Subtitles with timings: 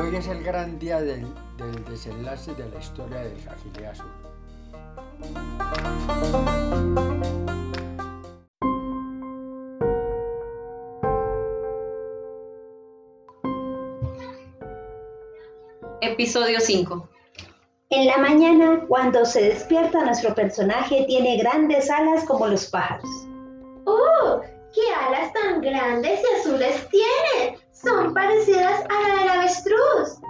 [0.00, 1.26] hoy es el gran día del,
[1.58, 4.06] del desenlace de la historia del Jagile Azul.
[16.00, 17.08] Episodio 5.
[17.90, 23.08] En la mañana, cuando se despierta, nuestro personaje tiene grandes alas como los pájaros.
[23.84, 24.40] ¡Oh!
[24.72, 27.58] ¡Qué alas tan grandes y azules tiene!
[27.82, 30.20] Son parecidas a la del avestruz.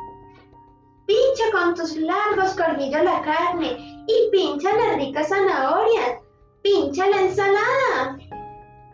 [1.06, 6.20] Pincha con tus largos colmillos la carne y pincha las ricas zanahorias.
[6.62, 8.18] Pincha la ensalada.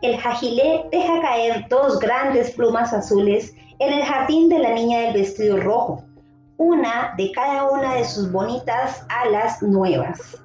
[0.01, 5.15] El jagilé deja caer dos grandes plumas azules en el jardín de la niña del
[5.15, 6.03] vestido rojo,
[6.57, 10.39] una de cada una de sus bonitas alas nuevas.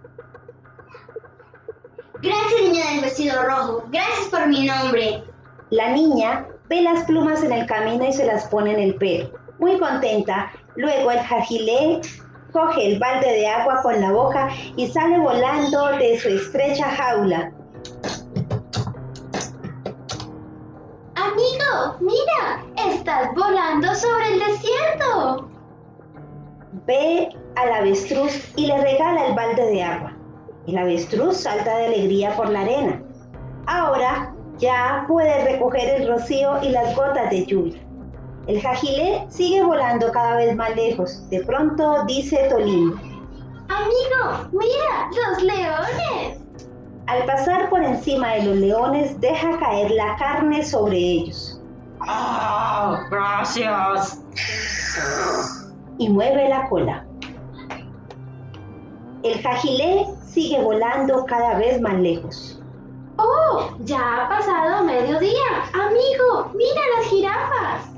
[2.21, 3.83] Gracias, niña del vestido rojo.
[3.89, 5.23] Gracias por mi nombre.
[5.69, 9.29] La niña ve las plumas en el camino y se las pone en el pelo.
[9.59, 11.99] Muy contenta, luego el jagilé
[12.53, 14.47] coge el balde de agua con la boca
[14.77, 17.51] y sale volando de su estrecha jaula.
[21.15, 25.49] Amigo, mira, estás volando sobre el desierto.
[26.87, 30.13] Ve al avestruz y le regala el balde de agua.
[30.67, 33.03] El avestruz salta de alegría por la arena.
[33.67, 34.30] Ahora
[34.61, 37.81] ya puede recoger el rocío y las gotas de lluvia.
[38.47, 41.27] El jagilé sigue volando cada vez más lejos.
[41.29, 42.93] De pronto dice Tolín.
[43.69, 46.39] Amigo, mira, los leones.
[47.07, 51.59] Al pasar por encima de los leones, deja caer la carne sobre ellos.
[52.07, 54.23] ¡Oh, gracias!
[55.97, 57.05] Y mueve la cola.
[59.23, 62.60] El jagilé sigue volando cada vez más lejos.
[63.85, 65.65] Ya ha pasado mediodía.
[65.73, 67.89] Amigo, mira las jirafas.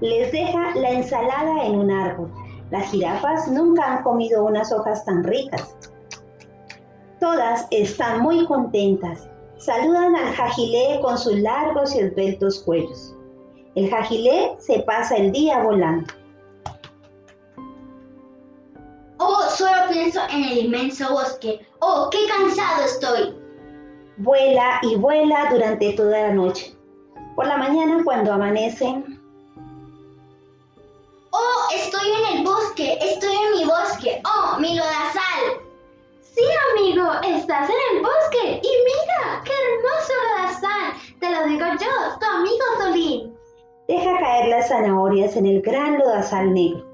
[0.00, 2.30] Les deja la ensalada en un árbol.
[2.70, 5.76] Las jirafas nunca han comido unas hojas tan ricas.
[7.20, 9.28] Todas están muy contentas.
[9.58, 13.14] Saludan al jagilé con sus largos y esbeltos cuellos.
[13.74, 16.12] El jagilé se pasa el día volando.
[19.18, 21.66] Oh, solo pienso en el inmenso bosque.
[21.80, 23.43] Oh, qué cansado estoy.
[24.16, 26.74] Vuela y vuela durante toda la noche.
[27.34, 29.02] Por la mañana, cuando amanece,
[31.32, 32.96] Oh, estoy en el bosque.
[33.00, 34.22] Estoy en mi bosque.
[34.24, 35.60] Oh, mi lodazal.
[36.20, 36.42] Sí,
[36.72, 38.60] amigo, estás en el bosque.
[38.62, 41.18] Y mira, qué hermoso lodazal.
[41.18, 43.34] Te lo digo yo, tu amigo Tolín.
[43.88, 46.84] deja caer las zanahorias en el gran lodazal negro.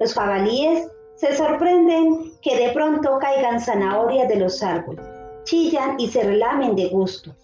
[0.00, 5.04] Los jabalíes se sorprenden que de pronto caigan zanahorias de los árboles.
[5.44, 7.34] Chillan y se relamen de gusto.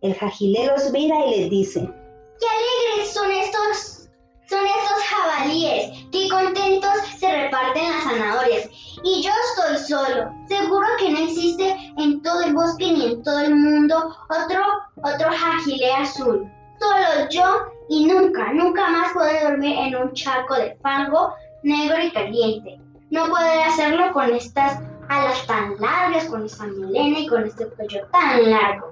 [0.00, 4.08] El jagilé los mira y les dice, Qué alegres son estos,
[4.48, 6.06] son estos jabalíes.
[6.10, 8.68] Qué contentos se reparten las zanahorias.
[9.02, 10.30] Y yo estoy solo.
[10.48, 14.62] Seguro que no existe en todo el bosque ni en todo el mundo otro,
[15.02, 16.50] otro jagilé azul.
[16.80, 22.10] Solo yo y nunca, nunca más podré dormir en un charco de fango negro y
[22.10, 22.80] caliente.
[23.10, 24.80] No podré hacerlo con estas
[25.14, 28.90] alas tan largas, con esta melena y con este cuello tan largo.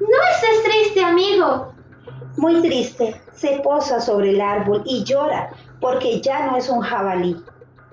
[0.00, 1.72] No estés triste, amigo.
[2.36, 5.50] muy triste, se posa sobre el árbol y llora
[5.80, 7.36] porque ya no es un jabalí.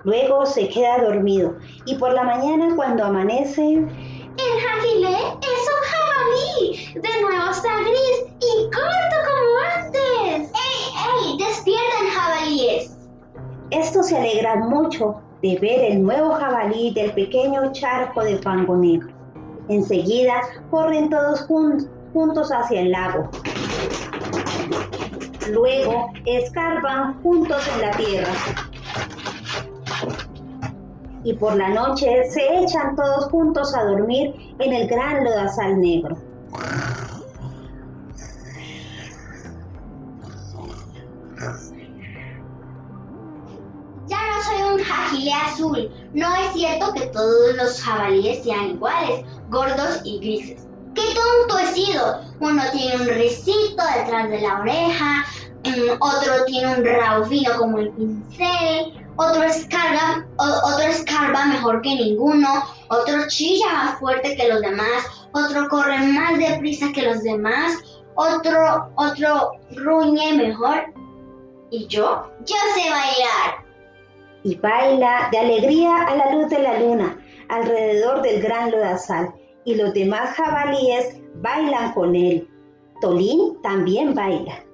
[0.04, 1.54] Luego se queda dormido
[1.84, 5.61] y por la mañana cuando amanece, El jagilé es
[13.92, 19.10] estos se alegran mucho de ver el nuevo jabalí del pequeño charco de fango negro.
[19.68, 20.32] Enseguida
[20.70, 23.28] corren todos jun- juntos hacia el lago.
[25.50, 28.32] Luego escarban juntos en la tierra.
[31.24, 36.16] Y por la noche se echan todos juntos a dormir en el gran lodazal negro.
[45.30, 45.90] Azul.
[46.12, 50.66] No es cierto que todos los jabalíes sean iguales, gordos y grises.
[50.94, 52.20] ¡Qué tonto he sido!
[52.40, 55.24] Uno tiene un risito detrás de la oreja,
[55.64, 61.80] mm, otro tiene un rabo fino como el pincel, otro escarga, o- otro escarba mejor
[61.82, 62.48] que ninguno,
[62.88, 67.72] otro chilla más fuerte que los demás, otro corre más deprisa que los demás,
[68.16, 70.92] otro, otro gruñe mejor.
[71.70, 72.30] ¿Y yo?
[72.44, 73.64] Yo sé bailar.
[74.44, 77.18] Y baila de alegría a la luz de la luna
[77.48, 79.34] alrededor del gran lodazal
[79.64, 82.48] y los demás jabalíes bailan con él.
[83.00, 84.64] Tolín también baila.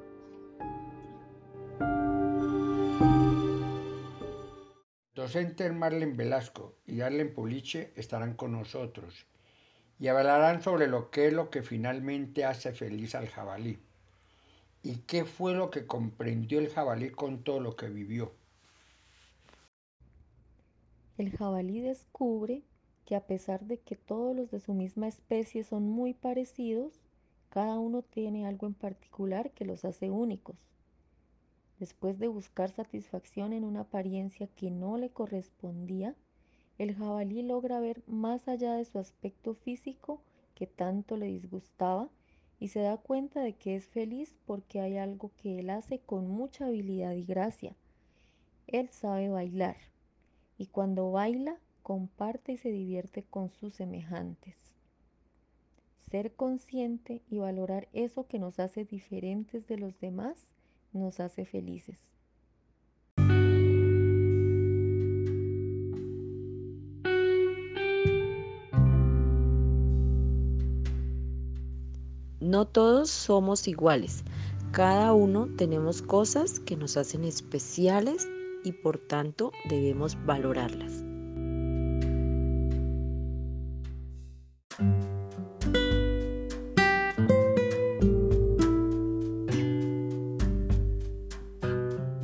[5.29, 9.26] docentes Marlen Velasco y Darlen Puliche estarán con nosotros
[9.99, 13.79] y hablarán sobre lo que es lo que finalmente hace feliz al jabalí
[14.82, 18.32] y qué fue lo que comprendió el jabalí con todo lo que vivió.
[21.19, 22.62] El jabalí descubre
[23.05, 27.00] que a pesar de que todos los de su misma especie son muy parecidos,
[27.49, 30.55] cada uno tiene algo en particular que los hace únicos.
[31.81, 36.15] Después de buscar satisfacción en una apariencia que no le correspondía,
[36.79, 40.23] el jabalí logra ver más allá de su aspecto físico
[40.55, 42.11] que tanto le disgustaba
[42.61, 46.29] y se da cuenta de que es feliz porque hay algo que él hace con
[46.31, 47.75] mucha habilidad y gracia.
[48.69, 49.76] Él sabe bailar
[50.58, 54.56] y cuando baila comparte y se divierte con sus semejantes.
[56.10, 60.46] Ser consciente y valorar eso que nos hace diferentes de los demás
[60.93, 61.99] nos hace felices.
[72.40, 74.25] No todos somos iguales.
[74.72, 78.26] Cada uno tenemos cosas que nos hacen especiales
[78.64, 81.05] y por tanto debemos valorarlas.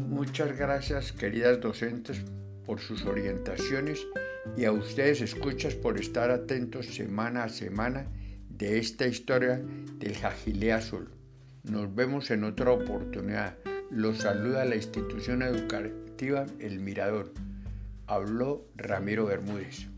[0.08, 2.22] Muchas gracias queridas docentes
[2.64, 4.06] por sus orientaciones
[4.56, 8.06] y a ustedes escuchas por estar atentos semana a semana
[8.48, 9.62] de esta historia
[9.98, 11.10] del Jagilé Azul.
[11.62, 13.56] Nos vemos en otra oportunidad.
[13.90, 16.03] Los saluda la institución educativa
[16.60, 17.32] El Mirador.
[18.06, 19.88] Habló Ramiro Bermúdez.